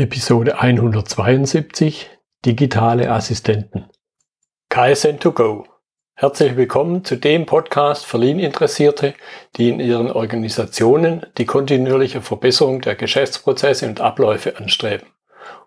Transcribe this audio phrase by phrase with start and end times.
[0.00, 2.08] Episode 172
[2.46, 3.90] Digitale Assistenten.
[4.72, 5.66] KSN2Go.
[6.14, 9.12] Herzlich willkommen zu dem Podcast für Lean-Interessierte,
[9.56, 15.06] die in ihren Organisationen die kontinuierliche Verbesserung der Geschäftsprozesse und Abläufe anstreben,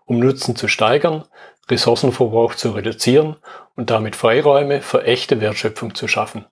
[0.04, 1.22] um Nutzen zu steigern,
[1.70, 3.36] Ressourcenverbrauch zu reduzieren
[3.76, 6.44] und damit Freiräume für echte Wertschöpfung zu schaffen,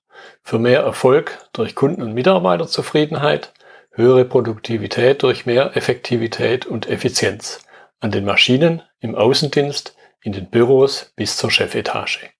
[0.44, 3.52] für mehr Erfolg durch Kunden- und Mitarbeiterzufriedenheit,
[3.90, 7.58] höhere Produktivität durch mehr Effektivität und Effizienz
[8.02, 12.30] an den Maschinen, im Außendienst, in den Büros bis zur Chefetage.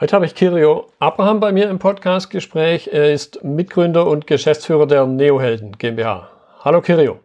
[0.00, 2.90] Heute habe ich Kirio Abraham bei mir im Podcastgespräch.
[2.92, 6.28] Er ist Mitgründer und Geschäftsführer der Neohelden GmbH.
[6.58, 7.20] Hallo Kirio.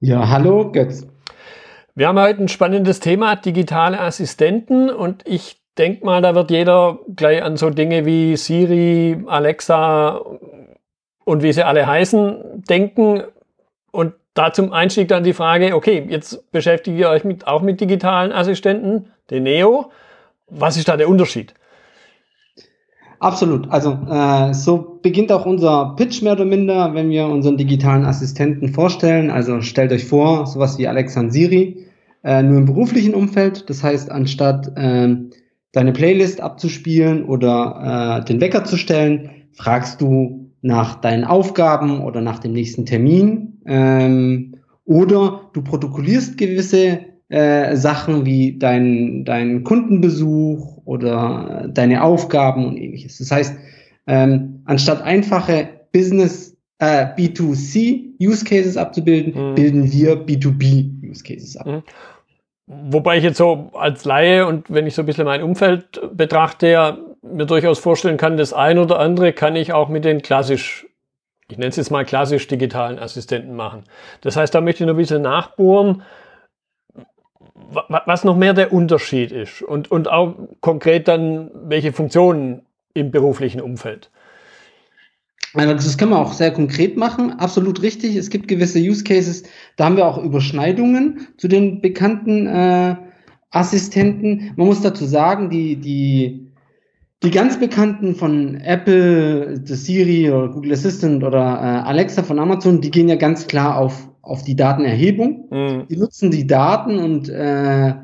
[0.00, 1.06] Ja, hallo Götz.
[1.94, 7.00] Wir haben heute ein spannendes Thema, digitale Assistenten und ich denke mal, da wird jeder
[7.14, 10.22] gleich an so Dinge wie Siri, Alexa
[11.26, 13.24] und wie sie alle heißen denken.
[13.92, 17.80] Und da zum Einstieg dann die Frage, okay, jetzt beschäftigt ihr euch mit, auch mit
[17.80, 19.90] digitalen Assistenten, den Neo.
[20.48, 21.54] Was ist da der Unterschied?
[23.20, 23.70] Absolut.
[23.70, 28.68] Also äh, so beginnt auch unser Pitch mehr oder minder, wenn wir unseren digitalen Assistenten
[28.68, 29.30] vorstellen.
[29.30, 31.86] Also stellt euch vor, sowas wie Alexa und Siri,
[32.24, 33.68] äh, nur im beruflichen Umfeld.
[33.68, 35.16] Das heißt, anstatt äh,
[35.72, 42.22] deine Playlist abzuspielen oder äh, den Wecker zu stellen, fragst du nach deinen Aufgaben oder
[42.22, 43.49] nach dem nächsten Termin.
[43.70, 52.76] Ähm, oder du protokollierst gewisse äh, Sachen wie dein, dein Kundenbesuch oder deine Aufgaben und
[52.76, 53.18] ähnliches.
[53.18, 53.56] Das heißt,
[54.08, 59.54] ähm, anstatt einfache Business äh, B2C Use Cases abzubilden, mhm.
[59.54, 61.66] bilden wir B2B Use Cases ab.
[61.66, 61.82] Mhm.
[62.66, 66.68] Wobei ich jetzt so als Laie und wenn ich so ein bisschen mein Umfeld betrachte,
[66.68, 70.86] ja, mir durchaus vorstellen kann, das ein oder andere kann ich auch mit den klassisch,
[71.52, 73.84] ich nenne es jetzt mal klassisch digitalen Assistenten machen.
[74.20, 76.02] Das heißt, da möchte ich noch ein bisschen nachbohren,
[77.88, 82.62] was noch mehr der Unterschied ist und, und auch konkret dann welche Funktionen
[82.94, 84.10] im beruflichen Umfeld.
[85.52, 88.14] Das können wir auch sehr konkret machen, absolut richtig.
[88.14, 89.42] Es gibt gewisse Use Cases,
[89.76, 92.96] da haben wir auch Überschneidungen zu den bekannten äh,
[93.50, 94.52] Assistenten.
[94.54, 96.49] Man muss dazu sagen, die, die,
[97.22, 102.90] die ganz bekannten von Apple, Siri oder Google Assistant oder äh, Alexa von Amazon, die
[102.90, 105.48] gehen ja ganz klar auf auf die Datenerhebung.
[105.50, 105.86] Mhm.
[105.88, 107.94] Die nutzen die Daten und äh,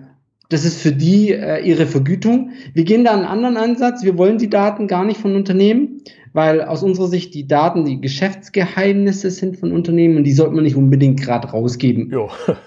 [0.49, 2.50] das ist für die äh, ihre Vergütung.
[2.72, 4.04] Wir gehen da einen anderen Ansatz.
[4.04, 6.03] Wir wollen die Daten gar nicht von Unternehmen,
[6.33, 10.65] weil aus unserer Sicht die Daten die Geschäftsgeheimnisse sind von Unternehmen und die sollte man
[10.65, 12.10] nicht unbedingt gerade rausgeben.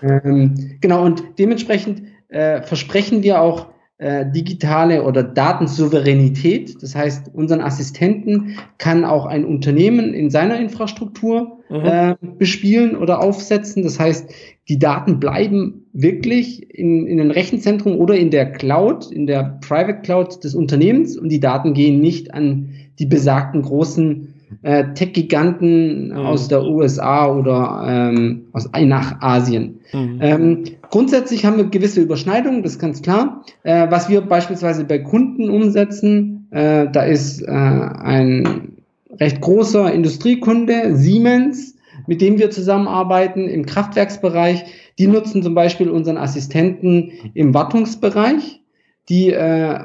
[0.02, 3.68] Ähm, genau, und dementsprechend äh, versprechen wir auch
[4.00, 6.82] äh, digitale oder Datensouveränität.
[6.82, 11.82] Das heißt, unseren Assistenten kann auch ein Unternehmen in seiner Infrastruktur mhm.
[11.84, 13.84] äh, bespielen oder aufsetzen.
[13.84, 14.32] Das heißt,
[14.70, 20.00] die Daten bleiben wirklich in, in den Rechenzentrum oder in der Cloud, in der Private
[20.02, 26.16] Cloud des Unternehmens und die Daten gehen nicht an die besagten großen äh, Tech-Giganten mhm.
[26.16, 29.82] aus der USA oder ähm, aus nach Asien.
[29.92, 30.20] Mhm.
[30.22, 33.44] Ähm, grundsätzlich haben wir gewisse Überschneidungen, das ist ganz klar.
[33.64, 38.78] Äh, was wir beispielsweise bei Kunden umsetzen, äh, da ist äh, ein
[39.20, 41.76] recht großer Industriekunde, Siemens,
[42.08, 44.66] mit dem wir zusammenarbeiten im Kraftwerksbereich.
[44.98, 48.62] Die nutzen zum Beispiel unseren Assistenten im Wartungsbereich.
[49.10, 49.80] Die äh,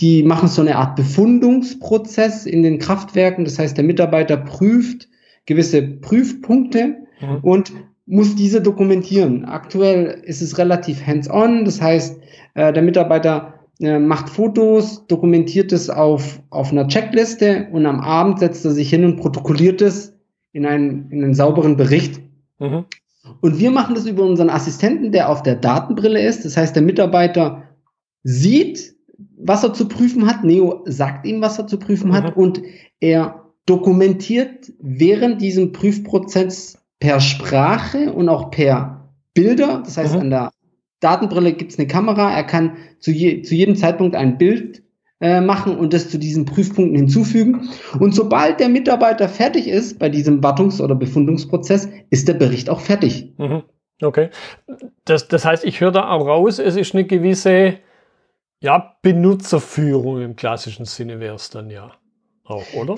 [0.00, 3.44] die machen so eine Art Befundungsprozess in den Kraftwerken.
[3.44, 5.08] Das heißt, der Mitarbeiter prüft
[5.46, 7.38] gewisse Prüfpunkte mhm.
[7.42, 7.72] und
[8.10, 9.44] muss diese dokumentieren.
[9.44, 11.64] Aktuell ist es relativ hands-on.
[11.64, 12.20] Das heißt,
[12.54, 18.40] äh, der Mitarbeiter äh, macht Fotos, dokumentiert es auf, auf einer Checkliste und am Abend
[18.40, 20.12] setzt er sich hin und protokolliert es
[20.52, 22.20] in einen, in einen sauberen Bericht.
[22.58, 22.84] Mhm.
[23.40, 26.44] Und wir machen das über unseren Assistenten, der auf der Datenbrille ist.
[26.44, 27.62] Das heißt, der Mitarbeiter
[28.24, 28.96] sieht,
[29.38, 30.42] was er zu prüfen hat.
[30.42, 32.14] Neo sagt ihm, was er zu prüfen mhm.
[32.14, 32.60] hat und
[32.98, 39.82] er dokumentiert während diesem Prüfprozess per Sprache und auch per Bilder.
[39.84, 40.20] Das heißt, mhm.
[40.20, 40.50] an der
[41.00, 42.30] Datenbrille gibt es eine Kamera.
[42.30, 44.82] Er kann zu, je, zu jedem Zeitpunkt ein Bild
[45.20, 47.68] äh, machen und das zu diesen Prüfpunkten hinzufügen.
[47.98, 52.80] Und sobald der Mitarbeiter fertig ist bei diesem Wartungs- oder Befundungsprozess, ist der Bericht auch
[52.80, 53.32] fertig.
[53.38, 53.62] Mhm.
[54.02, 54.30] Okay.
[55.04, 57.78] Das, das heißt, ich höre da auch raus, es ist eine gewisse
[58.62, 61.92] ja, Benutzerführung im klassischen Sinne wäre es dann ja
[62.44, 62.94] auch, oder?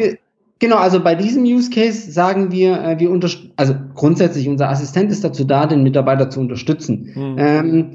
[0.62, 3.10] Genau, also bei diesem Use Case sagen wir, äh, wir
[3.56, 7.10] also grundsätzlich unser Assistent ist dazu da, den Mitarbeiter zu unterstützen.
[7.12, 7.36] Hm.
[7.36, 7.90] Ähm,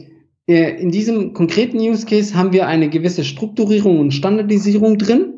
[0.50, 5.36] äh, in diesem konkreten Use Case haben wir eine gewisse Strukturierung und Standardisierung drin.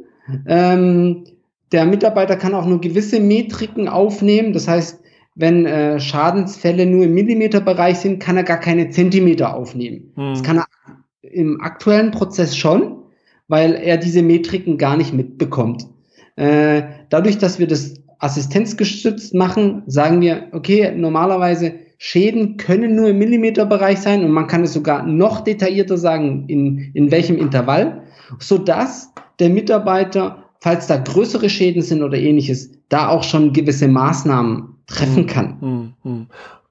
[0.47, 1.25] Ähm,
[1.71, 4.51] der Mitarbeiter kann auch nur gewisse Metriken aufnehmen.
[4.51, 4.99] Das heißt,
[5.35, 10.13] wenn äh, Schadensfälle nur im Millimeterbereich sind, kann er gar keine Zentimeter aufnehmen.
[10.15, 10.33] Mhm.
[10.33, 10.65] Das kann er
[11.21, 13.03] im aktuellen Prozess schon,
[13.47, 15.85] weil er diese Metriken gar nicht mitbekommt.
[16.39, 23.17] Äh, dadurch, dass wir das assistenzgestützt machen, sagen wir, okay, normalerweise Schäden können nur im
[23.17, 28.03] Millimeterbereich sein und man kann es sogar noch detaillierter sagen, in, in welchem Intervall,
[28.39, 33.89] so dass der Mitarbeiter, falls da größere Schäden sind oder ähnliches, da auch schon gewisse
[33.89, 35.57] Maßnahmen treffen kann.
[35.59, 36.27] Hm, hm, hm.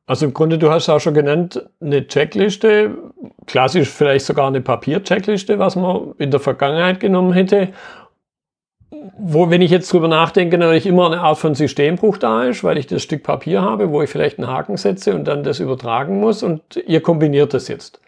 [0.07, 2.97] Also im Grunde, du hast auch schon genannt, eine Checkliste,
[3.45, 7.69] klassisch vielleicht sogar eine Papier-Checkliste, was man in der Vergangenheit genommen hätte
[9.17, 12.79] wo, wenn ich jetzt drüber nachdenke, natürlich immer eine Art von Systembruch da ist, weil
[12.79, 16.21] ich das Stück Papier habe, wo ich vielleicht einen Haken setze und dann das übertragen
[16.21, 18.01] muss und ihr kombiniert das jetzt.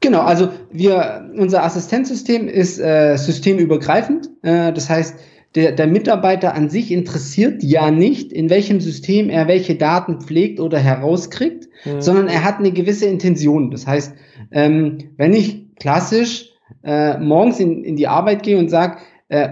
[0.00, 4.28] Genau, also wir, unser Assistenzsystem ist äh, systemübergreifend.
[4.42, 5.18] Äh, das heißt,
[5.54, 10.60] der, der Mitarbeiter an sich interessiert ja nicht, in welchem System er welche Daten pflegt
[10.60, 12.00] oder herauskriegt, mhm.
[12.00, 13.70] sondern er hat eine gewisse Intention.
[13.70, 14.14] Das heißt,
[14.52, 16.50] ähm, wenn ich klassisch
[16.84, 19.48] äh, morgens in, in die Arbeit gehe und sage, äh,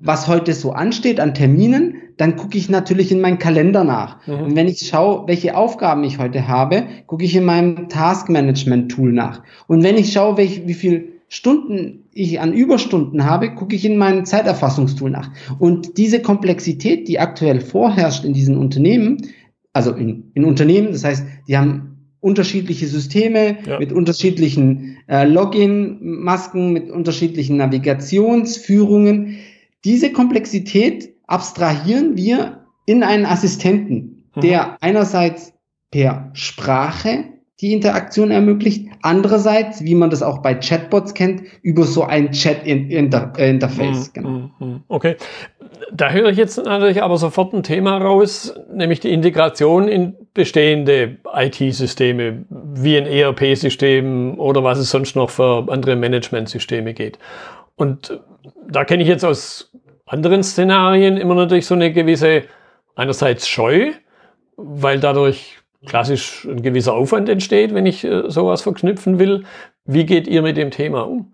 [0.00, 4.26] was heute so ansteht an Terminen, dann gucke ich natürlich in meinen Kalender nach.
[4.26, 4.34] Mhm.
[4.34, 9.42] Und wenn ich schaue, welche Aufgaben ich heute habe, gucke ich in meinem Task-Management-Tool nach.
[9.66, 13.96] Und wenn ich schaue, welch, wie viel Stunden ich an Überstunden habe, gucke ich in
[13.96, 15.30] meinem Zeiterfassungstool nach.
[15.58, 19.28] Und diese Komplexität, die aktuell vorherrscht in diesen Unternehmen,
[19.72, 21.91] also in, in Unternehmen, das heißt, die haben
[22.22, 23.78] unterschiedliche Systeme ja.
[23.80, 29.38] mit unterschiedlichen äh, Login-Masken, mit unterschiedlichen Navigationsführungen.
[29.84, 34.40] Diese Komplexität abstrahieren wir in einen Assistenten, mhm.
[34.40, 35.52] der einerseits
[35.90, 37.24] per Sprache
[37.60, 44.08] die Interaktion ermöglicht, andererseits, wie man das auch bei Chatbots kennt, über so ein Chat-Interface.
[44.08, 44.12] Mhm.
[44.14, 44.28] Genau.
[44.28, 44.50] Mhm.
[44.58, 44.82] Mhm.
[44.88, 45.16] Okay,
[45.92, 51.18] da höre ich jetzt natürlich aber sofort ein Thema raus, nämlich die Integration in bestehende
[51.32, 57.18] IT-Systeme, wie ein ERP-System oder was es sonst noch für andere Management-Systeme geht.
[57.76, 58.20] Und
[58.68, 59.70] da kenne ich jetzt aus
[60.06, 62.42] anderen Szenarien immer natürlich so eine gewisse,
[62.96, 63.92] einerseits Scheu,
[64.56, 69.44] weil dadurch klassisch ein gewisser Aufwand entsteht, wenn ich äh, sowas verknüpfen will.
[69.84, 71.32] Wie geht ihr mit dem Thema um?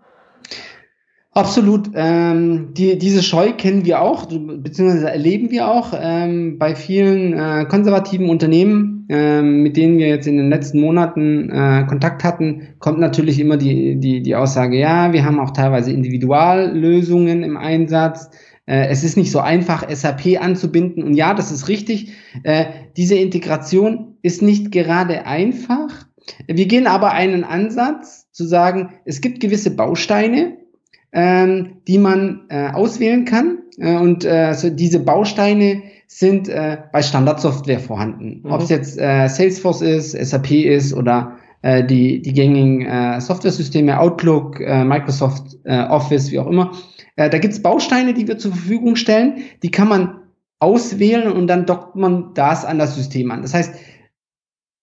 [1.33, 1.91] Absolut.
[1.93, 7.65] Ähm, die, diese Scheu kennen wir auch, beziehungsweise erleben wir auch ähm, bei vielen äh,
[7.65, 12.99] konservativen Unternehmen, ähm, mit denen wir jetzt in den letzten Monaten äh, Kontakt hatten, kommt
[12.99, 18.31] natürlich immer die, die, die Aussage, ja, wir haben auch teilweise Individuallösungen im Einsatz.
[18.65, 21.03] Äh, es ist nicht so einfach, SAP anzubinden.
[21.03, 22.11] Und ja, das ist richtig.
[22.43, 22.65] Äh,
[22.97, 25.89] diese Integration ist nicht gerade einfach.
[26.47, 30.57] Wir gehen aber einen Ansatz zu sagen, es gibt gewisse Bausteine,
[31.11, 33.59] ähm, die man äh, auswählen kann.
[33.77, 38.41] Äh, und äh, so diese Bausteine sind äh, bei Standardsoftware vorhanden.
[38.43, 38.51] Mhm.
[38.51, 43.99] Ob es jetzt äh, Salesforce ist, SAP ist oder äh, die, die gängigen äh, Software-Systeme,
[43.99, 46.71] Outlook, äh, Microsoft äh, Office, wie auch immer.
[47.15, 50.15] Äh, da gibt es Bausteine, die wir zur Verfügung stellen, die kann man
[50.59, 53.41] auswählen und dann dockt man das an das System an.
[53.41, 53.73] Das heißt,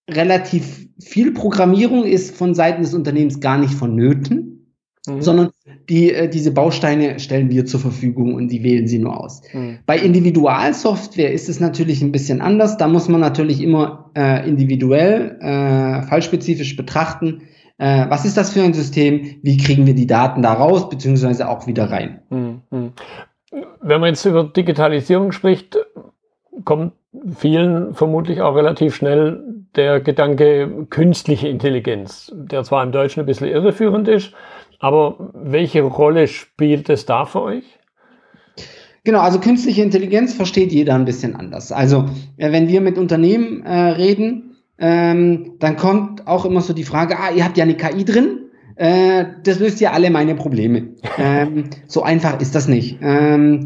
[0.09, 4.57] relativ viel Programmierung ist von Seiten des Unternehmens gar nicht vonnöten
[5.07, 5.23] mhm.
[5.23, 5.51] sondern
[5.89, 9.43] die, äh, diese Bausteine stellen wir zur Verfügung und die wählen sie nur aus.
[9.53, 9.79] Mhm.
[9.87, 12.77] Bei Individualsoftware ist es natürlich ein bisschen anders.
[12.77, 17.43] Da muss man natürlich immer äh, individuell, äh, fallspezifisch betrachten,
[17.79, 21.49] äh, was ist das für ein System, wie kriegen wir die Daten da raus, beziehungsweise
[21.49, 22.21] auch wieder rein.
[22.31, 22.93] Mhm.
[23.81, 25.79] Wenn man jetzt über Digitalisierung spricht,
[26.65, 26.93] kommt
[27.37, 29.43] vielen vermutlich auch relativ schnell
[29.75, 34.33] der Gedanke künstliche Intelligenz, der zwar im Deutschen ein bisschen irreführend ist,
[34.79, 37.65] aber welche Rolle spielt es da für euch?
[39.05, 41.71] Genau, also künstliche Intelligenz versteht jeder ein bisschen anders.
[41.71, 42.07] Also
[42.37, 47.17] äh, wenn wir mit Unternehmen äh, reden, ähm, dann kommt auch immer so die Frage,
[47.19, 50.89] ah, ihr habt ja eine KI drin, äh, das löst ja alle meine Probleme.
[51.19, 52.99] ähm, so einfach ist das nicht.
[53.01, 53.65] Ähm,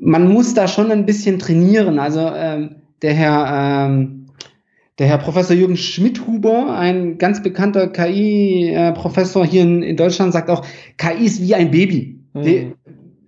[0.00, 1.98] man muss da schon ein bisschen trainieren.
[1.98, 4.20] Also ähm, der Herr ähm,
[5.00, 10.66] der Herr Professor Jürgen Schmidhuber, ein ganz bekannter KI-Professor hier in, in, Deutschland, sagt auch,
[10.98, 12.20] KI ist wie ein Baby.
[12.34, 12.42] Mhm.
[12.42, 12.72] Die,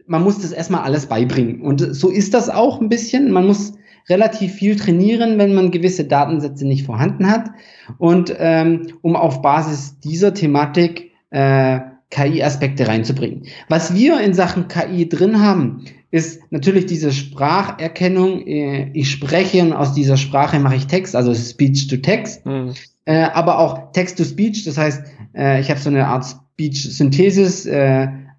[0.07, 1.63] man muss das erstmal alles beibringen.
[1.63, 3.33] Und so ist das auch ein bisschen.
[3.33, 3.73] Man muss
[4.11, 7.49] relativ viel trainieren, wenn man gewisse Datensätze nicht vorhanden hat.
[7.97, 13.45] Und ähm, um auf Basis dieser Thematik äh, KI-Aspekte reinzubringen.
[13.71, 18.47] Was wir in Sachen KI drin haben, ist natürlich diese Spracherkennung.
[18.47, 22.75] Äh, ich spreche und aus dieser Sprache mache ich Text, also Speech to Text, mhm.
[23.07, 24.65] aber auch Text to Speech.
[24.65, 25.03] Das heißt,
[25.35, 27.69] äh, ich habe so eine Art Speech-Synthesis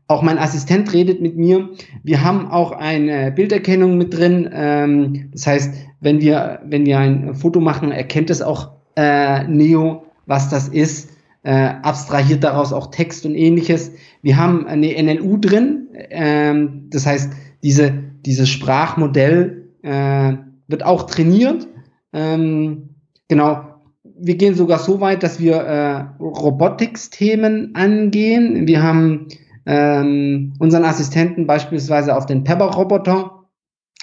[0.07, 1.69] auch mein Assistent redet mit mir.
[2.03, 4.47] Wir haben auch eine Bilderkennung mit drin.
[4.53, 10.49] Ähm, das heißt, wenn wir, wenn wir ein Foto machen, erkennt es auch Neo, was
[10.49, 11.09] das ist,
[11.43, 11.51] äh,
[11.81, 13.91] abstrahiert daraus auch Text und ähnliches.
[14.21, 17.31] Wir haben eine NLU drin, ähm, das heißt,
[17.63, 17.93] diese,
[18.25, 20.33] dieses Sprachmodell äh,
[20.67, 21.67] wird auch trainiert.
[22.11, 22.89] Ähm,
[23.27, 23.63] genau,
[24.03, 28.67] wir gehen sogar so weit, dass wir äh, Robotics-Themen angehen.
[28.67, 29.27] Wir haben
[29.65, 33.45] ähm, unseren Assistenten beispielsweise auf den Pepper-Roboter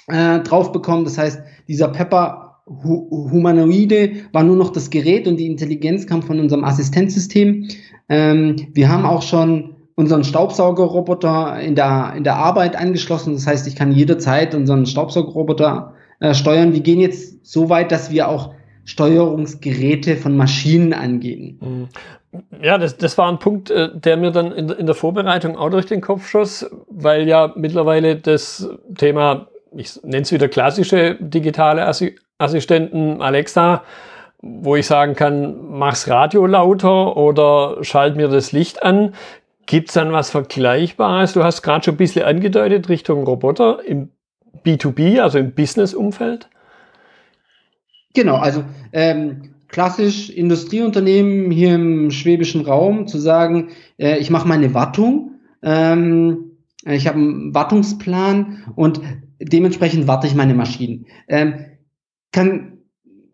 [0.07, 1.05] äh, drauf bekommen.
[1.05, 6.39] Das heißt, dieser Pepper Humanoide war nur noch das Gerät und die Intelligenz kam von
[6.39, 7.67] unserem Assistenzsystem.
[8.07, 13.33] Ähm, wir haben auch schon unseren Staubsaugerroboter in der, in der Arbeit angeschlossen.
[13.33, 16.73] Das heißt, ich kann jederzeit unseren Staubsaugerroboter äh, steuern.
[16.73, 18.53] Wir gehen jetzt so weit, dass wir auch
[18.83, 21.59] Steuerungsgeräte von Maschinen angehen.
[21.61, 21.87] Mhm.
[22.61, 25.69] Ja, das, das war ein Punkt, äh, der mir dann in, in der Vorbereitung auch
[25.69, 31.85] durch den Kopf schoss, weil ja mittlerweile das Thema, ich nenne es wieder klassische digitale
[32.37, 33.83] Assistenten, Alexa,
[34.41, 39.13] wo ich sagen kann, mach's Radio lauter oder schalt mir das Licht an.
[39.65, 41.33] Gibt's dann was Vergleichbares?
[41.33, 44.09] Du hast gerade schon ein bisschen angedeutet Richtung Roboter im
[44.65, 46.49] B2B, also im Business-Umfeld.
[48.13, 54.73] Genau, also ähm, klassisch Industrieunternehmen hier im schwäbischen Raum zu sagen, äh, ich mache meine
[54.73, 56.51] Wartung, ähm,
[56.85, 59.01] ich habe einen Wartungsplan und
[59.39, 61.05] dementsprechend warte ich meine Maschinen.
[61.27, 61.65] Ähm,
[62.31, 62.79] kann,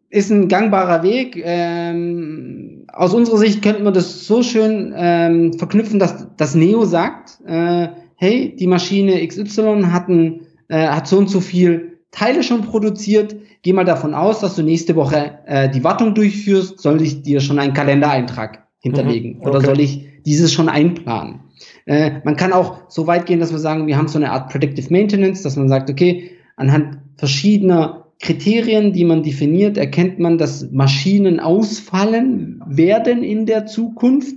[0.10, 1.42] ist ein gangbarer Weg.
[1.44, 7.40] Ähm, aus unserer Sicht könnte man das so schön ähm, verknüpfen, dass das Neo sagt,
[7.46, 12.64] äh, hey, die Maschine XY hat, ein, äh, hat so und so viel Teile schon
[12.64, 13.36] produziert.
[13.62, 16.80] Geh mal davon aus, dass du nächste Woche äh, die Wartung durchführst.
[16.80, 19.34] Soll ich dir schon einen Kalendereintrag hinterlegen?
[19.34, 19.50] Mhm, okay.
[19.50, 21.42] Oder soll ich dieses schon einplanen?
[21.86, 24.50] Äh, man kann auch so weit gehen, dass wir sagen, wir haben so eine Art
[24.50, 30.72] Predictive Maintenance, dass man sagt, okay, anhand verschiedener Kriterien, die man definiert, erkennt man, dass
[30.72, 34.36] Maschinen ausfallen werden in der Zukunft,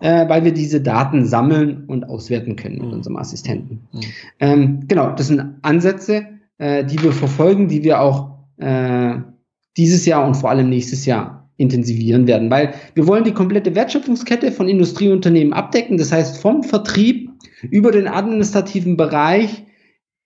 [0.00, 2.92] äh, weil wir diese Daten sammeln und auswerten können mit mhm.
[2.92, 3.88] unserem Assistenten.
[3.92, 4.00] Mhm.
[4.40, 6.26] Ähm, genau, das sind Ansätze,
[6.58, 9.14] äh, die wir verfolgen, die wir auch äh,
[9.76, 14.52] dieses Jahr und vor allem nächstes Jahr intensivieren werden, weil wir wollen die komplette Wertschöpfungskette
[14.52, 17.30] von Industrieunternehmen abdecken, das heißt vom Vertrieb
[17.70, 19.64] über den administrativen Bereich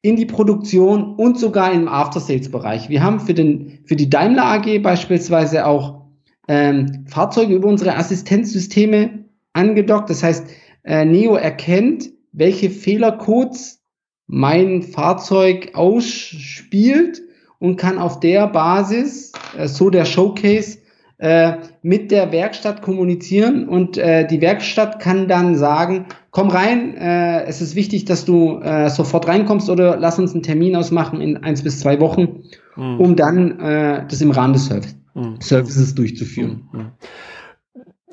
[0.06, 2.88] in die Produktion und sogar im After-Sales-Bereich.
[2.88, 6.02] Wir haben für, den, für die Daimler AG beispielsweise auch
[6.46, 10.08] ähm, Fahrzeuge über unsere Assistenzsysteme angedockt.
[10.08, 10.46] Das heißt,
[10.84, 13.82] äh, Neo erkennt, welche Fehlercodes
[14.28, 17.22] mein Fahrzeug ausspielt
[17.58, 20.78] und kann auf der Basis, äh, so der Showcase,
[21.18, 27.44] äh, mit der Werkstatt kommunizieren und äh, die Werkstatt kann dann sagen, komm rein, äh,
[27.44, 31.38] es ist wichtig, dass du äh, sofort reinkommst oder lass uns einen Termin ausmachen in
[31.38, 32.44] eins bis zwei Wochen,
[32.76, 33.00] mhm.
[33.00, 35.40] um dann äh, das im Rahmen des Service mhm.
[35.40, 36.68] Services durchzuführen.
[36.72, 36.90] Mhm.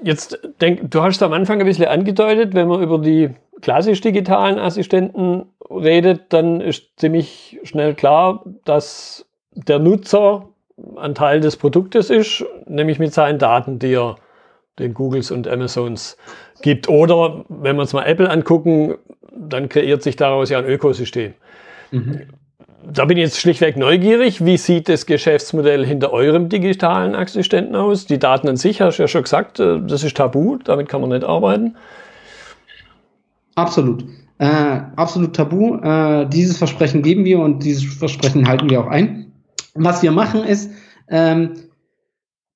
[0.02, 3.32] Jetzt denk, du hast am Anfang ein bisschen angedeutet, wenn man über die
[3.62, 10.50] klassisch digitalen Assistenten redet, dann ist ziemlich schnell klar, dass der Nutzer
[10.98, 14.16] ein Teil des Produktes ist, nämlich mit seinen Daten, die er
[14.80, 16.18] den Googles und Amazons
[16.62, 16.90] gibt.
[16.90, 18.96] Oder wenn wir uns mal Apple angucken,
[19.36, 21.34] dann kreiert sich daraus ja ein Ökosystem.
[21.92, 22.22] Mhm.
[22.92, 24.44] Da bin ich jetzt schlichtweg neugierig.
[24.44, 28.06] Wie sieht das Geschäftsmodell hinter eurem digitalen Assistenten aus?
[28.06, 31.02] Die Daten an sich, hast du ja schon gesagt, äh, das ist tabu, damit kann
[31.02, 31.76] man nicht arbeiten.
[33.56, 34.04] Absolut.
[34.40, 35.78] Äh, absolut tabu.
[35.78, 39.23] Äh, dieses Versprechen geben wir und dieses Versprechen halten wir auch ein.
[39.74, 40.72] Was wir machen ist,
[41.10, 41.54] ähm,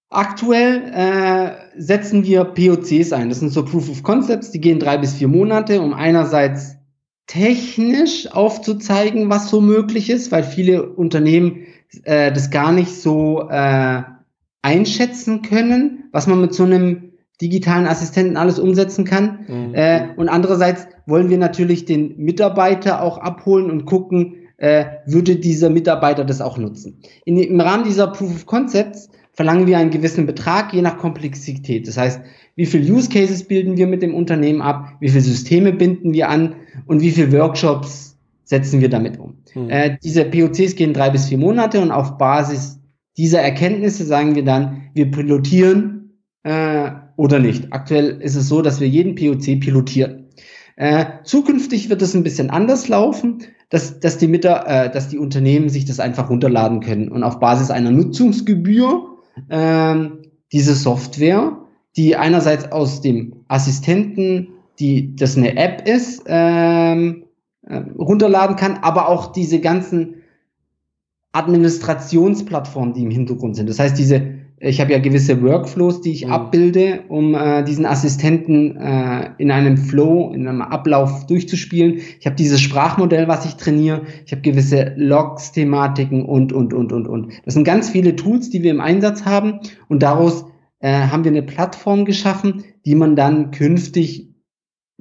[0.09, 3.29] aktuell äh, setzen wir POCs ein.
[3.29, 6.77] Das sind so Proof of Concepts, die gehen drei bis vier Monate, um einerseits
[7.27, 11.65] technisch aufzuzeigen, was so möglich ist, weil viele Unternehmen
[12.03, 14.03] äh, das gar nicht so äh,
[14.61, 19.45] einschätzen können, was man mit so einem digitalen Assistenten alles umsetzen kann.
[19.47, 19.75] Mhm.
[19.75, 25.69] Äh, und andererseits wollen wir natürlich den Mitarbeiter auch abholen und gucken, äh, würde dieser
[25.69, 26.99] Mitarbeiter das auch nutzen.
[27.25, 31.87] In, Im Rahmen dieser Proof of Concepts verlangen wir einen gewissen Betrag, je nach Komplexität.
[31.87, 32.21] Das heißt,
[32.55, 36.29] wie viel Use Cases bilden wir mit dem Unternehmen ab, wie viele Systeme binden wir
[36.29, 36.55] an
[36.87, 39.35] und wie viele Workshops setzen wir damit um.
[39.53, 39.69] Mhm.
[39.69, 42.79] Äh, diese POCs gehen drei bis vier Monate und auf Basis
[43.17, 47.71] dieser Erkenntnisse sagen wir dann, wir pilotieren äh, oder nicht.
[47.71, 50.26] Aktuell ist es so, dass wir jeden POC pilotieren.
[50.77, 55.17] Äh, zukünftig wird es ein bisschen anders laufen, dass, dass, die Mitter, äh, dass die
[55.17, 59.17] Unternehmen sich das einfach runterladen können und auf Basis einer Nutzungsgebühr
[59.49, 59.95] äh,
[60.53, 61.57] diese Software,
[61.97, 67.25] die einerseits aus dem Assistenten die das eine App ist, ähm,
[67.63, 70.23] äh, runterladen kann, aber auch diese ganzen
[71.31, 73.69] Administrationsplattformen, die im Hintergrund sind.
[73.69, 76.31] Das heißt, diese, ich habe ja gewisse Workflows, die ich mhm.
[76.31, 81.99] abbilde, um äh, diesen Assistenten äh, in einem Flow, in einem Ablauf durchzuspielen.
[82.19, 84.01] Ich habe dieses Sprachmodell, was ich trainiere.
[84.25, 87.33] Ich habe gewisse Logs, Thematiken und, und, und, und, und.
[87.45, 89.59] Das sind ganz viele Tools, die wir im Einsatz haben
[89.89, 90.45] und daraus
[90.79, 94.27] äh, haben wir eine Plattform geschaffen, die man dann künftig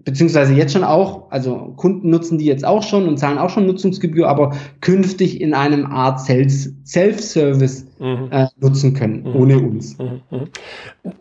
[0.07, 3.67] beziehungsweise jetzt schon auch, also Kunden nutzen die jetzt auch schon und zahlen auch schon
[3.67, 8.29] Nutzungsgebühr, aber künftig in einem Art Self-Service mhm.
[8.31, 9.37] äh, nutzen können, mhm.
[9.37, 9.99] ohne uns.
[9.99, 10.21] Mhm.
[10.31, 10.49] mhm.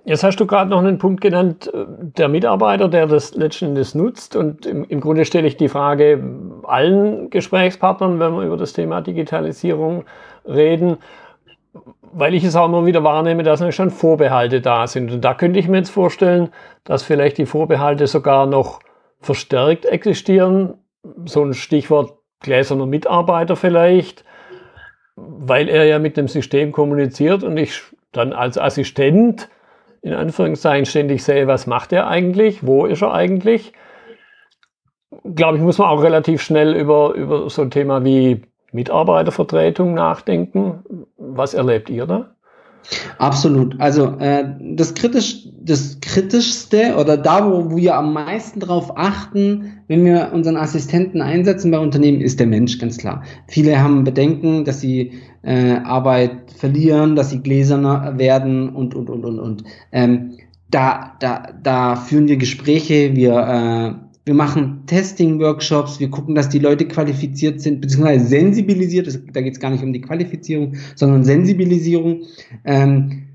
[0.06, 4.36] Jetzt hast du gerade noch einen Punkt genannt, äh, der Mitarbeiter, der das letztendlich nutzt.
[4.36, 6.24] Und im, im Grunde stelle ich die Frage
[6.64, 10.04] allen Gesprächspartnern, wenn wir über das Thema Digitalisierung
[10.48, 10.98] reden,
[12.02, 15.12] weil ich es auch immer wieder wahrnehme, dass schon Vorbehalte da sind.
[15.12, 16.50] Und da könnte ich mir jetzt vorstellen,
[16.84, 18.80] dass vielleicht die Vorbehalte sogar noch
[19.20, 20.76] verstärkt existieren.
[21.26, 24.24] So ein Stichwort gläserner Mitarbeiter vielleicht,
[25.16, 29.50] weil er ja mit dem System kommuniziert und ich dann als Assistent
[30.02, 33.74] in Anführungszeichen ständig sehe, was macht er eigentlich, wo ist er eigentlich.
[35.24, 38.44] Glaube ich, muss man auch relativ schnell über, über so ein Thema wie
[38.76, 40.84] Mitarbeitervertretung nachdenken.
[41.18, 42.36] Was erlebt ihr da?
[43.18, 43.80] Absolut.
[43.80, 50.06] Also äh, das, kritisch, das Kritischste oder da, wo wir am meisten drauf achten, wenn
[50.06, 53.24] wir unseren Assistenten einsetzen bei Unternehmen, ist der Mensch, ganz klar.
[53.48, 59.26] Viele haben Bedenken, dass sie äh, Arbeit verlieren, dass sie gläserner werden und, und, und,
[59.26, 59.64] und, und.
[59.92, 60.38] Ähm,
[60.70, 66.60] da, da, da führen wir Gespräche, wir äh, wir machen Testing-Workshops, wir gucken, dass die
[66.60, 69.06] Leute qualifiziert sind, beziehungsweise sensibilisiert.
[69.06, 72.24] Das, da geht es gar nicht um die Qualifizierung, sondern Sensibilisierung.
[72.64, 73.28] Ähm,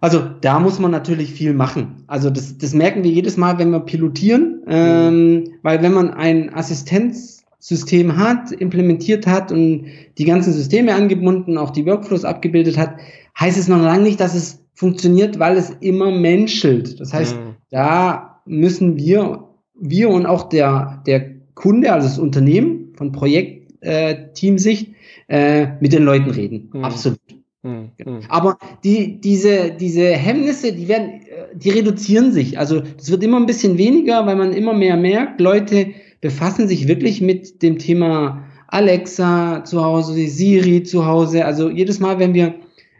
[0.00, 2.04] also da muss man natürlich viel machen.
[2.06, 6.54] Also das, das merken wir jedes Mal, wenn wir pilotieren, ähm, weil wenn man ein
[6.54, 12.96] Assistenzsystem hat, implementiert hat und die ganzen Systeme angebunden, auch die Workflows abgebildet hat,
[13.38, 17.00] heißt es noch lange nicht, dass es funktioniert, weil es immer menschelt.
[17.00, 17.56] Das heißt, mhm.
[17.70, 19.45] da müssen wir
[19.78, 24.88] wir und auch der, der Kunde, also das Unternehmen von Projektteamsicht,
[25.28, 26.70] äh, äh, mit den Leuten reden.
[26.72, 26.84] Mhm.
[26.84, 27.18] Absolut.
[27.62, 27.90] Mhm.
[28.28, 32.58] Aber die, diese, diese Hemmnisse, die werden, äh, die reduzieren sich.
[32.58, 35.88] Also es wird immer ein bisschen weniger, weil man immer mehr merkt, Leute
[36.20, 41.44] befassen sich wirklich mit dem Thema Alexa zu Hause, Siri zu Hause.
[41.44, 42.54] Also jedes Mal, wenn wir,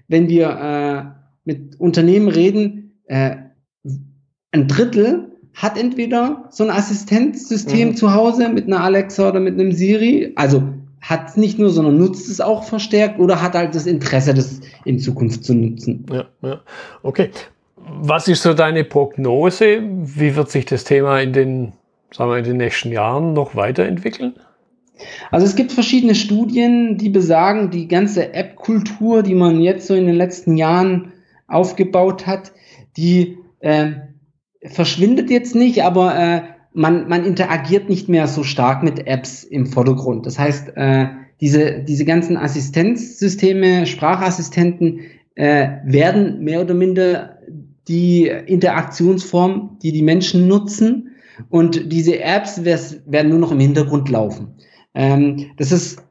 [0.09, 1.05] wenn wir äh,
[1.45, 3.37] mit Unternehmen reden, äh,
[4.53, 5.26] ein Drittel
[5.57, 7.97] hat entweder so ein Assistenzsystem mhm.
[7.97, 10.63] zu Hause mit einer Alexa oder mit einem Siri, also
[11.01, 14.61] hat es nicht nur, sondern nutzt es auch verstärkt oder hat halt das Interesse, das
[14.85, 16.05] in Zukunft zu nutzen.
[16.13, 16.61] Ja, ja.
[17.03, 17.31] Okay.
[17.77, 19.83] Was ist so deine Prognose?
[19.83, 21.73] Wie wird sich das Thema in den,
[22.13, 24.35] sagen wir, in den nächsten Jahren noch weiterentwickeln?
[25.31, 30.07] Also es gibt verschiedene Studien, die besagen, die ganze App-Kultur, die man jetzt so in
[30.07, 31.13] den letzten Jahren
[31.47, 32.53] aufgebaut hat,
[32.97, 33.93] die äh,
[34.69, 39.67] verschwindet jetzt nicht, aber äh, man, man interagiert nicht mehr so stark mit Apps im
[39.67, 40.27] Vordergrund.
[40.27, 41.07] Das heißt, äh,
[41.41, 45.01] diese, diese ganzen Assistenzsysteme, Sprachassistenten
[45.35, 47.39] äh, werden mehr oder minder
[47.89, 51.11] die Interaktionsform, die die Menschen nutzen.
[51.51, 54.55] Und diese Apps werden nur noch im Hintergrund laufen.
[54.95, 56.03] Ähm, das ist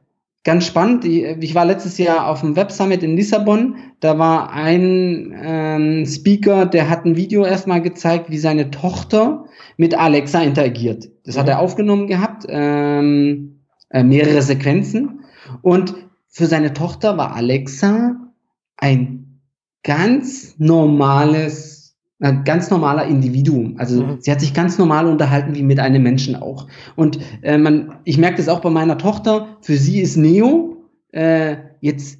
[0.46, 1.04] ganz spannend.
[1.04, 3.74] Ich war letztes Jahr auf dem Web Summit in Lissabon.
[3.98, 9.98] Da war ein ähm, Speaker, der hat ein Video erstmal gezeigt, wie seine Tochter mit
[9.98, 11.10] Alexa interagiert.
[11.24, 11.40] Das mhm.
[11.40, 15.24] hat er aufgenommen gehabt, ähm, äh, mehrere Sequenzen.
[15.62, 15.94] Und
[16.28, 18.14] für seine Tochter war Alexa
[18.76, 19.40] ein
[19.82, 21.75] ganz normales
[22.20, 23.76] ein ganz normaler Individuum.
[23.78, 24.16] Also mhm.
[24.20, 26.66] sie hat sich ganz normal unterhalten wie mit einem Menschen auch.
[26.94, 29.58] Und äh, man, ich merke das auch bei meiner Tochter.
[29.60, 30.76] Für sie ist Neo
[31.12, 32.18] äh, jetzt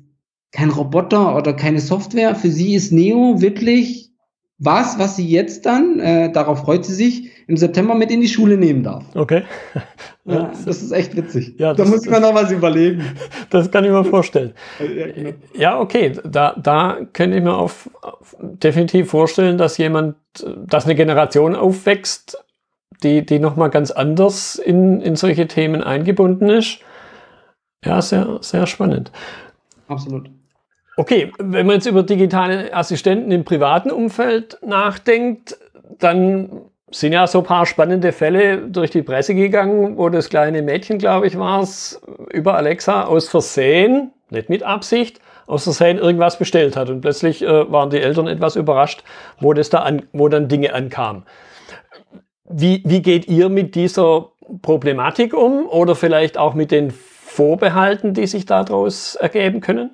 [0.52, 2.34] kein Roboter oder keine Software.
[2.34, 4.05] Für sie ist Neo wirklich
[4.58, 8.28] was, was sie jetzt dann, äh, darauf freut sie sich, im September mit in die
[8.28, 9.04] Schule nehmen darf.
[9.14, 9.42] Okay.
[10.28, 11.54] Ja, das ist echt witzig.
[11.56, 13.04] Ja, da muss man noch was überlegen.
[13.50, 14.54] Das kann ich mir vorstellen.
[14.80, 15.30] Ja, genau.
[15.54, 20.16] ja okay, da, da könnte ich mir auf, auf, definitiv vorstellen, dass jemand,
[20.66, 22.44] dass eine Generation aufwächst,
[23.04, 26.80] die, die nochmal ganz anders in, in solche Themen eingebunden ist.
[27.84, 29.12] Ja, sehr, sehr spannend.
[29.86, 30.28] Absolut.
[30.96, 35.58] Okay, wenn man jetzt über digitale Assistenten im privaten Umfeld nachdenkt,
[35.98, 40.62] dann sind ja so ein paar spannende Fälle durch die Presse gegangen, wo das kleine
[40.62, 42.00] Mädchen, glaube ich, war es,
[42.32, 46.88] über Alexa aus Versehen, nicht mit Absicht, aus Versehen irgendwas bestellt hat.
[46.88, 49.04] Und plötzlich äh, waren die Eltern etwas überrascht,
[49.38, 51.24] wo das da an, wo dann Dinge ankamen.
[52.48, 54.30] wie, wie geht ihr mit dieser
[54.62, 59.90] Problematik um oder vielleicht auch mit den Vorbehalten, die sich daraus ergeben können?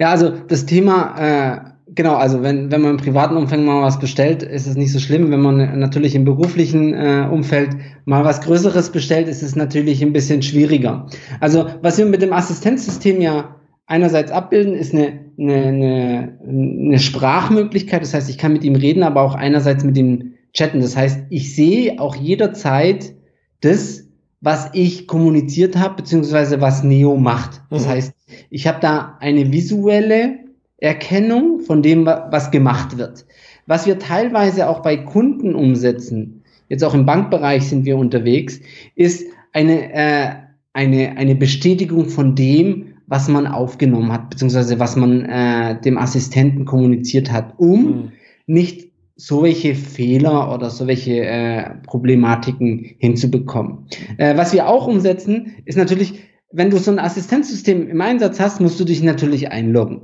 [0.00, 1.60] Ja, also das Thema, äh,
[1.94, 5.00] genau, also wenn, wenn man im privaten Umfeld mal was bestellt, ist es nicht so
[5.00, 5.30] schlimm.
[5.30, 7.70] Wenn man natürlich im beruflichen äh, Umfeld
[8.04, 11.06] mal was Größeres bestellt, ist es natürlich ein bisschen schwieriger.
[11.40, 13.56] Also was wir mit dem Assistenzsystem ja
[13.86, 18.02] einerseits abbilden, ist eine, eine, eine, eine Sprachmöglichkeit.
[18.02, 20.80] Das heißt, ich kann mit ihm reden, aber auch einerseits mit ihm chatten.
[20.80, 23.14] Das heißt, ich sehe auch jederzeit
[23.60, 24.07] das,
[24.40, 27.60] was ich kommuniziert habe, beziehungsweise was Neo macht.
[27.70, 27.90] Das mhm.
[27.90, 28.12] heißt,
[28.50, 30.38] ich habe da eine visuelle
[30.78, 33.26] Erkennung von dem, was gemacht wird.
[33.66, 38.60] Was wir teilweise auch bei Kunden umsetzen, jetzt auch im Bankbereich sind wir unterwegs,
[38.94, 40.30] ist eine, äh,
[40.72, 46.64] eine, eine Bestätigung von dem, was man aufgenommen hat, beziehungsweise was man äh, dem Assistenten
[46.64, 48.12] kommuniziert hat, um mhm.
[48.46, 48.87] nicht
[49.18, 53.88] solche Fehler oder solche äh, Problematiken hinzubekommen.
[54.16, 56.20] Äh, was wir auch umsetzen, ist natürlich,
[56.52, 60.02] wenn du so ein Assistenzsystem im Einsatz hast, musst du dich natürlich einloggen.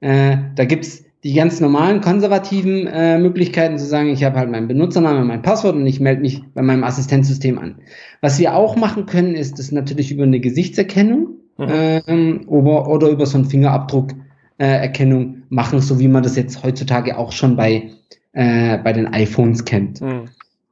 [0.00, 4.68] Äh, da gibt's die ganz normalen konservativen äh, Möglichkeiten zu sagen, ich habe halt meinen
[4.68, 7.76] Benutzernamen, mein Passwort und ich melde mich bei meinem Assistenzsystem an.
[8.20, 12.02] Was wir auch machen können, ist das natürlich über eine Gesichtserkennung mhm.
[12.06, 17.18] ähm, oder, oder über so einen Fingerabdruckerkennung äh, machen, so wie man das jetzt heutzutage
[17.18, 17.90] auch schon bei
[18.32, 20.00] äh, bei den iPhones kennt.
[20.00, 20.24] Mhm.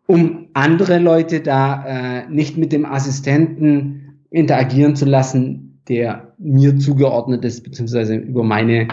[0.07, 7.45] Um andere Leute da äh, nicht mit dem Assistenten interagieren zu lassen, der mir zugeordnet
[7.45, 8.89] ist, beziehungsweise über meine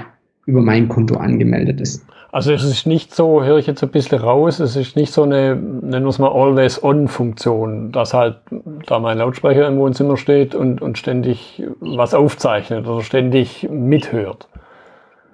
[0.45, 2.06] über mein Konto angemeldet ist.
[2.32, 5.21] Also es ist nicht so, höre ich jetzt ein bisschen raus, es ist nicht so
[5.21, 8.38] eine, nennen wir es mal Always-On-Funktion, dass halt
[8.88, 14.47] da mein Lautsprecher im Wohnzimmer steht und, und ständig was aufzeichnet oder ständig mithört.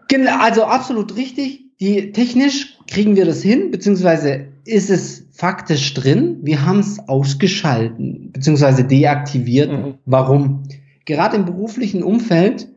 [0.09, 1.68] Genau, also absolut richtig.
[1.79, 6.39] Die technisch kriegen wir das hin, beziehungsweise ist es faktisch drin.
[6.41, 9.71] Wir haben es ausgeschalten, beziehungsweise deaktiviert.
[9.71, 9.93] Mhm.
[10.05, 10.63] Warum?
[11.05, 12.67] Gerade im beruflichen Umfeld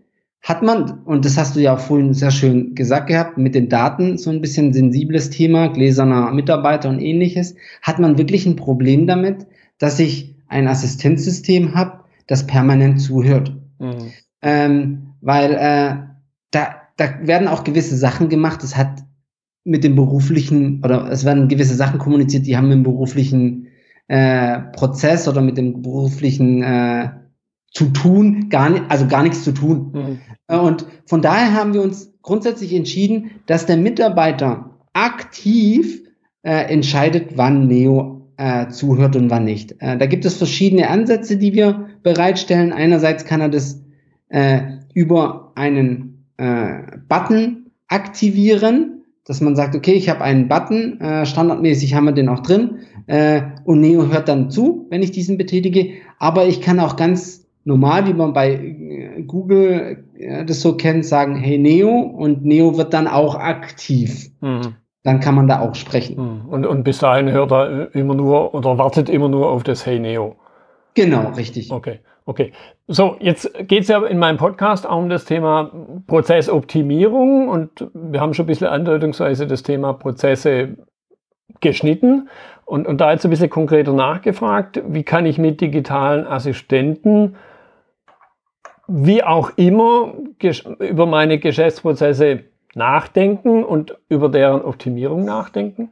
[0.43, 3.69] hat man, und das hast du ja auch vorhin sehr schön gesagt gehabt, mit den
[3.69, 9.07] Daten so ein bisschen sensibles Thema, gläserner Mitarbeiter und ähnliches, hat man wirklich ein Problem
[9.07, 9.47] damit,
[9.79, 13.55] dass ich ein Assistenzsystem habe, das permanent zuhört.
[13.79, 14.13] Mhm.
[14.43, 15.97] Ähm, weil äh,
[16.51, 18.63] da da werden auch gewisse Sachen gemacht.
[18.63, 19.03] Es hat
[19.65, 23.69] mit dem beruflichen oder es werden gewisse Sachen kommuniziert, die haben mit dem beruflichen
[24.09, 27.11] äh, Prozess oder mit dem beruflichen äh,
[27.73, 29.93] zu tun, gar nicht, also gar nichts zu tun.
[29.93, 30.19] Mhm.
[30.49, 36.03] Äh, und von daher haben wir uns grundsätzlich entschieden, dass der Mitarbeiter aktiv
[36.43, 39.77] äh, entscheidet, wann Neo äh, zuhört und wann nicht.
[39.81, 42.73] Äh, da gibt es verschiedene Ansätze, die wir bereitstellen.
[42.73, 43.83] Einerseits kann er das
[44.29, 44.61] äh,
[44.93, 46.12] über einen
[46.43, 52.13] äh, Button aktivieren, dass man sagt, okay, ich habe einen Button, äh, standardmäßig haben wir
[52.13, 56.61] den auch drin äh, und Neo hört dann zu, wenn ich diesen betätige, aber ich
[56.61, 61.59] kann auch ganz normal, wie man bei äh, Google äh, das so kennt, sagen, hey
[61.59, 64.31] Neo und Neo wird dann auch aktiv.
[64.41, 64.75] Mhm.
[65.05, 66.17] Dann kann man da auch sprechen.
[66.17, 66.49] Mhm.
[66.49, 70.01] Und, und bis dahin hört er immer nur oder wartet immer nur auf das Hey
[70.01, 70.37] Neo.
[70.95, 71.71] Genau, richtig.
[71.71, 72.01] Okay.
[72.25, 72.53] Okay,
[72.87, 75.73] so jetzt geht es ja in meinem Podcast auch um das Thema
[76.07, 80.77] Prozessoptimierung und wir haben schon ein bisschen andeutungsweise das Thema Prozesse
[81.61, 82.29] geschnitten
[82.65, 87.37] und, und da jetzt ein bisschen konkreter nachgefragt, wie kann ich mit digitalen Assistenten
[88.87, 90.15] wie auch immer
[90.79, 95.91] über meine Geschäftsprozesse nachdenken und über deren Optimierung nachdenken?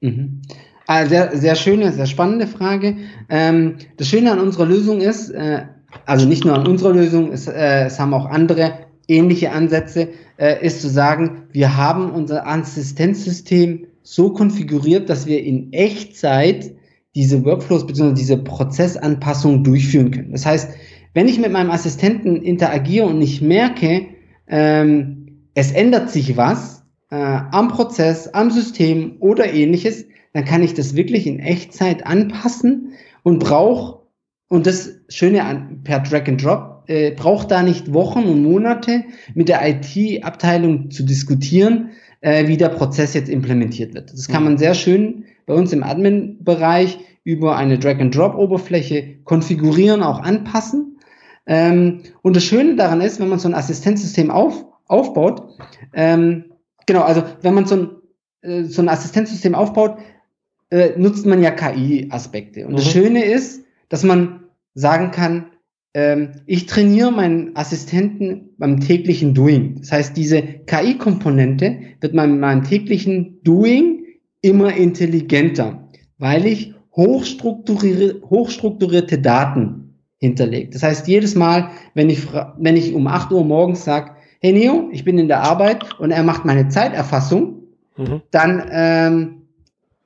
[0.00, 0.42] Mhm.
[0.86, 2.96] Ah, sehr, sehr schöne, sehr spannende Frage.
[3.28, 5.62] Ähm, das Schöne an unserer Lösung ist, äh,
[6.04, 10.64] also nicht nur an unserer Lösung, es, äh, es haben auch andere ähnliche Ansätze, äh,
[10.64, 16.76] ist zu sagen, wir haben unser Assistenzsystem so konfiguriert, dass wir in Echtzeit
[17.16, 18.14] diese Workflows bzw.
[18.14, 20.32] diese Prozessanpassung durchführen können.
[20.32, 20.70] Das heißt,
[21.14, 24.06] wenn ich mit meinem Assistenten interagiere und ich merke,
[24.46, 30.04] ähm, es ändert sich was äh, am Prozess, am System oder ähnliches,
[30.36, 34.02] dann kann ich das wirklich in Echtzeit anpassen und brauche,
[34.48, 39.04] und das Schöne an, per Drag and Drop, äh, braucht da nicht Wochen und Monate
[39.32, 44.12] mit der IT-Abteilung zu diskutieren, äh, wie der Prozess jetzt implementiert wird.
[44.12, 44.50] Das kann mhm.
[44.50, 50.98] man sehr schön bei uns im Admin-Bereich über eine Drag-and-Drop-Oberfläche konfigurieren, auch anpassen.
[51.46, 55.56] Ähm, und das Schöne daran ist, wenn man so ein Assistenzsystem auf, aufbaut,
[55.94, 56.52] ähm,
[56.84, 57.90] genau, also wenn man so ein,
[58.42, 59.96] äh, so ein Assistenzsystem aufbaut,
[60.70, 62.66] äh, nutzt man ja KI-Aspekte.
[62.66, 62.76] Und mhm.
[62.76, 65.46] das Schöne ist, dass man sagen kann,
[65.94, 69.76] ähm, ich trainiere meinen Assistenten beim täglichen Doing.
[69.80, 74.04] Das heißt, diese KI-Komponente wird man in meinem täglichen Doing
[74.42, 80.70] immer intelligenter, weil ich hochstrukturierte, hochstrukturierte Daten hinterlege.
[80.70, 82.26] Das heißt, jedes Mal, wenn ich,
[82.58, 86.10] wenn ich um 8 Uhr morgens sage, hey Neo, ich bin in der Arbeit und
[86.10, 87.62] er macht meine Zeiterfassung,
[87.96, 88.22] mhm.
[88.30, 89.45] dann ähm,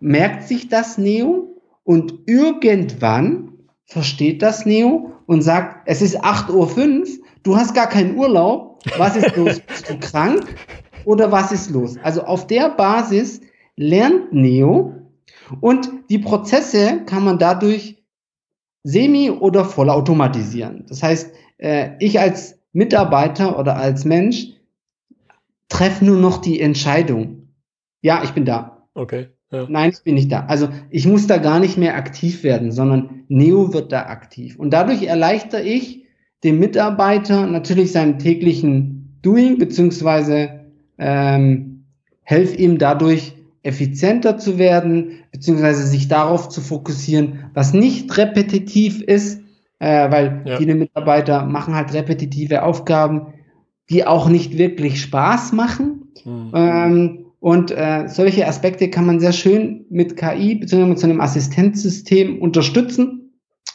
[0.00, 3.52] merkt sich das Neo und irgendwann
[3.84, 7.06] versteht das Neo und sagt, es ist 8.05 Uhr,
[7.42, 9.60] du hast gar keinen Urlaub, was ist los?
[9.66, 10.46] Bist du krank
[11.04, 11.96] oder was ist los?
[12.02, 13.40] Also auf der Basis
[13.76, 14.94] lernt Neo
[15.60, 18.02] und die Prozesse kann man dadurch
[18.82, 20.86] semi- oder vollautomatisieren.
[20.88, 24.48] Das heißt, äh, ich als Mitarbeiter oder als Mensch
[25.68, 27.48] treffe nur noch die Entscheidung.
[28.00, 28.86] Ja, ich bin da.
[28.94, 29.28] Okay.
[29.50, 29.66] Ja.
[29.68, 30.46] Nein, ich bin nicht da.
[30.46, 34.56] Also ich muss da gar nicht mehr aktiv werden, sondern Neo wird da aktiv.
[34.58, 36.04] Und dadurch erleichtere ich
[36.44, 40.66] dem Mitarbeiter natürlich seinen täglichen Doing, beziehungsweise
[40.98, 41.84] ähm,
[42.22, 49.42] helfe ihm dadurch effizienter zu werden, beziehungsweise sich darauf zu fokussieren, was nicht repetitiv ist,
[49.80, 50.56] äh, weil ja.
[50.56, 53.34] viele Mitarbeiter machen halt repetitive Aufgaben,
[53.90, 56.12] die auch nicht wirklich Spaß machen.
[56.24, 56.50] Mhm.
[56.54, 60.84] Ähm, und äh, solche Aspekte kann man sehr schön mit KI bzw.
[60.84, 63.16] mit so einem Assistenzsystem unterstützen.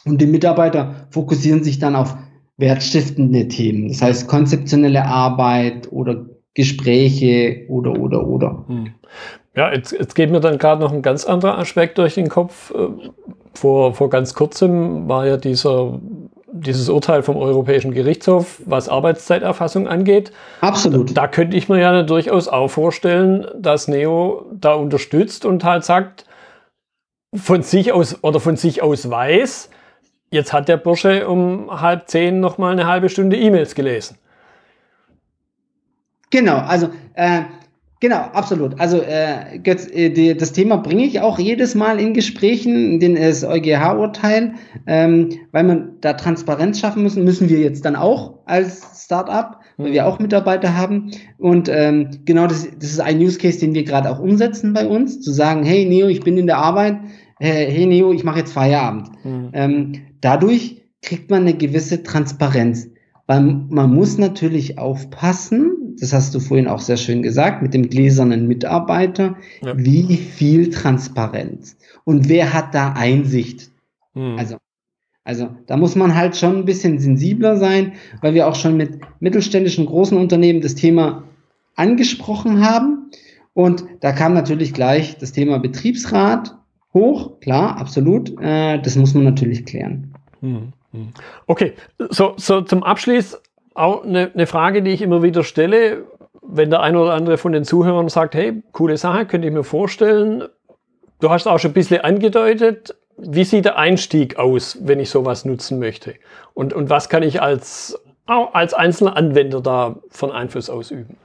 [0.04, 2.16] Und die Mitarbeiter fokussieren sich dann auf
[2.58, 3.88] wertstiftende Themen.
[3.88, 8.64] Das heißt konzeptionelle Arbeit oder Gespräche oder oder oder.
[8.68, 8.94] Hm.
[9.56, 12.72] Ja, jetzt, jetzt geht mir dann gerade noch ein ganz anderer Aspekt durch den Kopf.
[12.72, 13.10] Äh,
[13.52, 15.98] vor, vor ganz kurzem war ja dieser
[16.52, 20.32] dieses Urteil vom Europäischen Gerichtshof, was Arbeitszeiterfassung angeht.
[20.60, 21.16] Absolut.
[21.16, 26.24] Da, könnte ich mir ja durchaus auch vorstellen, dass Neo da unterstützt und halt sagt,
[27.34, 29.70] von sich aus oder von sich aus weiß,
[30.30, 34.16] jetzt hat der Bursche um halb zehn nochmal eine halbe Stunde E-Mails gelesen.
[36.30, 37.42] Genau, also äh,
[38.06, 38.78] Genau, absolut.
[38.78, 43.42] Also äh, äh, die, das Thema bringe ich auch jedes Mal in Gesprächen, den das
[43.42, 44.52] EuGH-Urteil,
[44.86, 49.90] ähm, weil man da Transparenz schaffen müssen, müssen wir jetzt dann auch als Startup, weil
[49.90, 50.06] wir mhm.
[50.06, 51.10] auch Mitarbeiter haben.
[51.36, 54.86] Und ähm, genau das, das ist ein Use Case, den wir gerade auch umsetzen bei
[54.86, 56.98] uns, zu sagen, hey Neo, ich bin in der Arbeit,
[57.40, 59.08] äh, hey Neo, ich mache jetzt Feierabend.
[59.24, 59.50] Mhm.
[59.52, 62.88] Ähm, dadurch kriegt man eine gewisse Transparenz.
[63.26, 67.88] Weil man muss natürlich aufpassen, das hast du vorhin auch sehr schön gesagt, mit dem
[67.88, 69.76] gläsernen Mitarbeiter, ja.
[69.76, 73.70] wie viel Transparenz und wer hat da Einsicht.
[74.14, 74.36] Hm.
[74.38, 74.56] Also,
[75.24, 79.00] also da muss man halt schon ein bisschen sensibler sein, weil wir auch schon mit
[79.20, 81.24] mittelständischen großen Unternehmen das Thema
[81.74, 83.10] angesprochen haben.
[83.54, 86.56] Und da kam natürlich gleich das Thema Betriebsrat
[86.94, 88.40] hoch, klar, absolut.
[88.40, 90.14] Äh, das muss man natürlich klären.
[90.40, 90.72] Hm.
[90.92, 91.08] Hm.
[91.46, 91.74] Okay,
[92.10, 93.36] so, so zum Abschluss
[93.78, 96.04] auch eine, eine Frage, die ich immer wieder stelle,
[96.42, 99.64] wenn der eine oder andere von den Zuhörern sagt, hey, coole Sache, könnte ich mir
[99.64, 100.44] vorstellen.
[101.20, 105.44] Du hast auch schon ein bisschen angedeutet, wie sieht der Einstieg aus, wenn ich sowas
[105.44, 106.14] nutzen möchte?
[106.54, 111.16] Und, und was kann ich als, als einzelner Anwender da von Einfluss ausüben?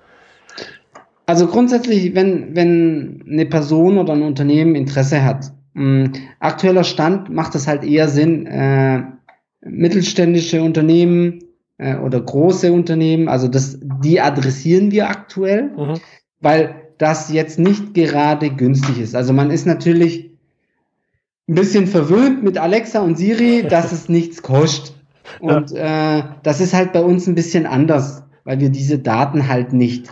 [1.26, 7.30] Also grundsätzlich, wenn, wenn eine Person oder ein Unternehmen Interesse hat, mh, hm, aktueller Stand
[7.30, 9.04] macht es halt eher Sinn, äh,
[9.62, 11.40] mittelständische Unternehmen
[11.82, 16.00] äh, oder große Unternehmen, also das, die adressieren wir aktuell, mhm.
[16.40, 19.16] weil das jetzt nicht gerade günstig ist.
[19.16, 20.30] Also man ist natürlich
[21.50, 24.96] ein bisschen verwöhnt mit Alexa und Siri, dass es nichts kostet.
[25.40, 26.20] Und ja.
[26.20, 30.12] äh, das ist halt bei uns ein bisschen anders, weil wir diese Daten halt nicht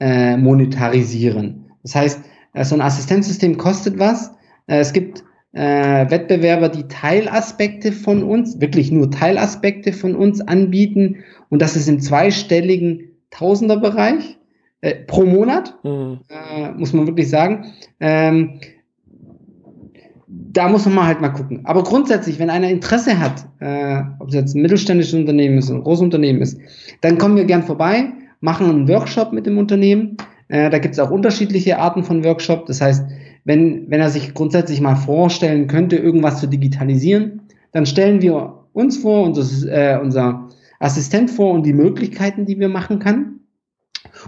[0.00, 1.66] äh, monetarisieren.
[1.82, 2.20] Das heißt,
[2.54, 4.30] äh, so ein Assistenzsystem kostet was.
[4.66, 5.22] Äh, es gibt
[5.54, 11.18] äh, Wettbewerber, die Teilaspekte von uns, wirklich nur Teilaspekte von uns anbieten.
[11.48, 14.36] Und das ist im zweistelligen Tausenderbereich
[14.80, 16.20] äh, pro Monat, mhm.
[16.28, 17.66] äh, muss man wirklich sagen.
[18.00, 18.60] Ähm,
[20.26, 21.60] da muss man mal halt mal gucken.
[21.64, 25.82] Aber grundsätzlich, wenn einer Interesse hat, äh, ob es jetzt ein mittelständisches Unternehmen ist, ein
[25.82, 26.58] großes Unternehmen ist,
[27.00, 30.16] dann kommen wir gern vorbei, machen einen Workshop mit dem Unternehmen.
[30.48, 32.66] Äh, da gibt es auch unterschiedliche Arten von Workshop.
[32.66, 33.04] Das heißt,
[33.44, 38.96] wenn, wenn er sich grundsätzlich mal vorstellen könnte, irgendwas zu digitalisieren, dann stellen wir uns
[38.96, 40.48] vor, unser, äh, unser
[40.80, 43.40] Assistent vor und die Möglichkeiten, die wir machen kann.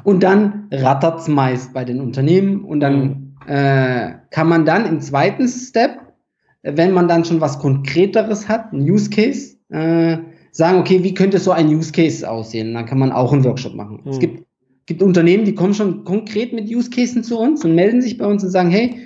[0.04, 5.48] Und dann rattert's meist bei den Unternehmen und dann äh, kann man dann im zweiten
[5.48, 5.98] Step,
[6.62, 10.18] wenn man dann schon was Konkreteres hat, ein Use Case, äh,
[10.50, 12.74] sagen, okay, wie könnte so ein Use Case aussehen?
[12.74, 14.00] Dann kann man auch einen Workshop machen.
[14.04, 14.10] Mhm.
[14.10, 14.44] Es gibt
[14.86, 18.26] gibt Unternehmen, die kommen schon konkret mit Use Cases zu uns und melden sich bei
[18.26, 19.00] uns und sagen, hey,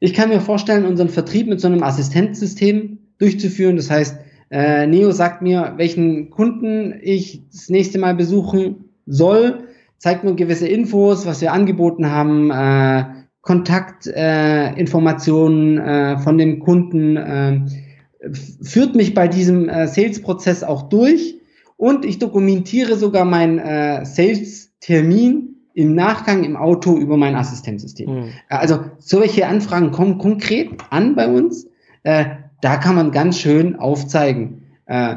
[0.00, 3.76] ich kann mir vorstellen, unseren Vertrieb mit so einem Assistenzsystem durchzuführen.
[3.76, 4.16] Das heißt,
[4.50, 9.64] äh, Neo sagt mir, welchen Kunden ich das nächste Mal besuchen soll,
[9.98, 13.04] zeigt mir gewisse Infos, was wir angeboten haben, äh,
[13.40, 17.60] Kontaktinformationen äh, äh, von dem Kunden, äh,
[18.62, 21.36] führt mich bei diesem äh, Sales-Prozess auch durch
[21.76, 24.04] und ich dokumentiere sogar meinen äh,
[24.84, 28.08] Sales-Termin im Nachgang im Auto über mein Assistenzsystem.
[28.08, 28.28] Mhm.
[28.48, 31.68] Also solche Anfragen kommen konkret an bei uns.
[32.04, 32.26] Äh,
[32.60, 35.16] da kann man ganz schön aufzeigen, äh,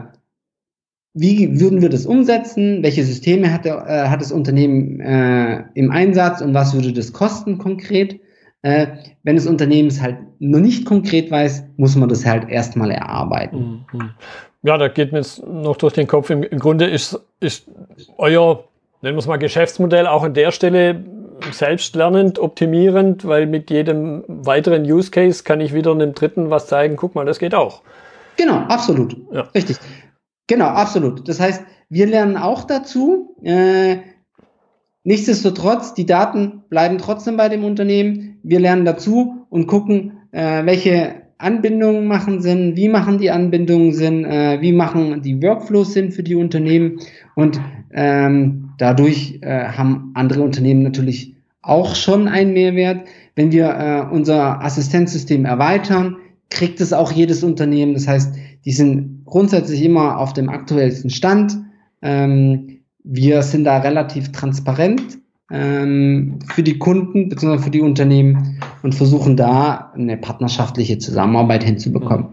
[1.13, 5.91] wie würden wir das umsetzen, welche Systeme hat, der, äh, hat das Unternehmen äh, im
[5.91, 8.19] Einsatz und was würde das kosten konkret.
[8.63, 8.87] Äh,
[9.23, 13.85] wenn das Unternehmen es halt noch nicht konkret weiß, muss man das halt erstmal erarbeiten.
[13.93, 14.09] Mhm.
[14.63, 16.29] Ja, da geht mir jetzt noch durch den Kopf.
[16.29, 17.69] Im, im Grunde ist, ist
[18.17, 18.66] euer
[19.01, 21.03] nennen wir es mal Geschäftsmodell auch an der Stelle
[21.51, 26.95] selbstlernend, optimierend, weil mit jedem weiteren Use Case kann ich wieder einem dritten was zeigen,
[26.95, 27.83] guck mal, das geht auch.
[28.37, 29.15] Genau, absolut.
[29.31, 29.41] Ja.
[29.53, 29.77] Richtig.
[30.47, 31.27] Genau, absolut.
[31.27, 33.35] Das heißt, wir lernen auch dazu.
[33.43, 33.97] Äh,
[35.03, 38.39] nichtsdestotrotz, die Daten bleiben trotzdem bei dem Unternehmen.
[38.43, 44.25] Wir lernen dazu und gucken, äh, welche Anbindungen machen Sinn, wie machen die Anbindungen Sinn,
[44.25, 46.99] äh, wie machen die Workflows Sinn für die Unternehmen
[47.35, 47.59] und
[47.93, 53.07] ähm, dadurch äh, haben andere Unternehmen natürlich auch schon einen Mehrwert.
[53.35, 56.17] Wenn wir äh, unser Assistenzsystem erweitern,
[56.49, 57.93] kriegt es auch jedes Unternehmen.
[57.93, 58.35] Das heißt,
[58.65, 61.57] die sind grundsätzlich immer auf dem aktuellsten Stand.
[62.01, 65.19] Ähm, wir sind da relativ transparent
[65.51, 67.59] ähm, für die Kunden bzw.
[67.59, 72.27] für die Unternehmen und versuchen da eine partnerschaftliche Zusammenarbeit hinzubekommen.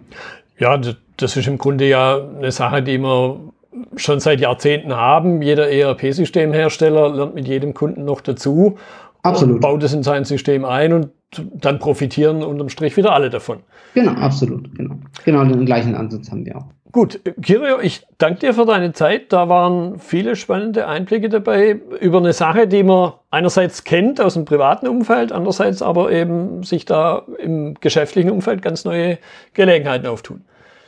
[0.58, 0.78] Ja,
[1.16, 3.52] das ist im Grunde ja eine Sache, die wir
[3.96, 5.42] schon seit Jahrzehnten haben.
[5.42, 8.76] Jeder ERP-Systemhersteller lernt mit jedem Kunden noch dazu.
[9.22, 9.56] Absolut.
[9.56, 11.08] Und baut es in sein System ein und
[11.54, 13.60] dann profitieren unterm Strich wieder alle davon.
[13.94, 14.74] Genau, absolut.
[14.76, 16.66] Genau, genau den gleichen Ansatz haben wir auch.
[16.92, 19.32] Gut, Kirio, ich danke dir für deine Zeit.
[19.32, 24.44] Da waren viele spannende Einblicke dabei über eine Sache, die man einerseits kennt aus dem
[24.44, 29.18] privaten Umfeld, andererseits aber eben sich da im geschäftlichen Umfeld ganz neue
[29.54, 30.42] Gelegenheiten auftun.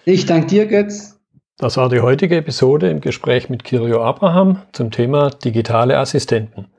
[0.05, 1.16] Ich danke dir, Götz.
[1.59, 6.71] Das war die heutige Episode im Gespräch mit Kirio Abraham zum Thema digitale Assistenten.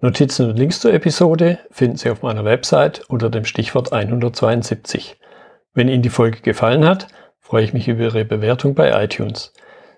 [0.00, 5.20] Notizen und Links zur Episode finden Sie auf meiner Website unter dem Stichwort 172.
[5.72, 7.06] Wenn Ihnen die Folge gefallen hat,
[7.38, 9.52] freue ich mich über Ihre Bewertung bei iTunes.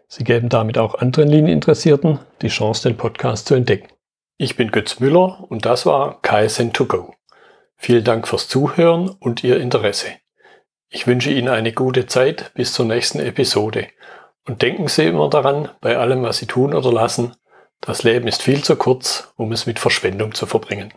[0.06, 3.88] Sie geben damit auch anderen Linieninteressierten die Chance, den Podcast zu entdecken.
[4.36, 7.14] Ich bin Götz Müller und das war KSN2Go.
[7.78, 10.08] Vielen Dank fürs Zuhören und Ihr Interesse.
[10.90, 13.86] Ich wünsche Ihnen eine gute Zeit bis zur nächsten Episode.
[14.46, 17.34] Und denken Sie immer daran, bei allem, was Sie tun oder lassen,
[17.80, 20.94] das Leben ist viel zu kurz, um es mit Verschwendung zu verbringen.